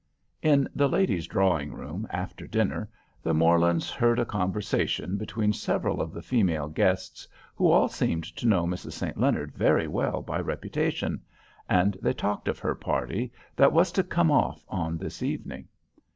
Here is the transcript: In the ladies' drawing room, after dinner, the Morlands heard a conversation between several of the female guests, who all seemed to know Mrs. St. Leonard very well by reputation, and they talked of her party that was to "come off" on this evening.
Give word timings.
In 0.41 0.67
the 0.75 0.89
ladies' 0.89 1.27
drawing 1.27 1.73
room, 1.75 2.07
after 2.09 2.47
dinner, 2.47 2.89
the 3.21 3.35
Morlands 3.35 3.91
heard 3.91 4.17
a 4.17 4.25
conversation 4.25 5.15
between 5.15 5.53
several 5.53 6.01
of 6.01 6.11
the 6.11 6.23
female 6.23 6.69
guests, 6.69 7.27
who 7.53 7.67
all 7.69 7.87
seemed 7.87 8.23
to 8.37 8.47
know 8.47 8.65
Mrs. 8.65 8.93
St. 8.93 9.15
Leonard 9.19 9.53
very 9.55 9.87
well 9.87 10.23
by 10.23 10.39
reputation, 10.39 11.21
and 11.69 11.97
they 12.01 12.13
talked 12.13 12.47
of 12.47 12.57
her 12.57 12.73
party 12.73 13.31
that 13.55 13.73
was 13.73 13.91
to 13.91 14.03
"come 14.03 14.31
off" 14.31 14.65
on 14.69 14.97
this 14.97 15.21
evening. 15.21 15.67